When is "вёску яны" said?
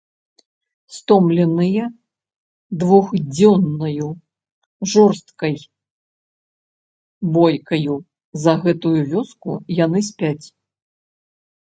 9.17-9.99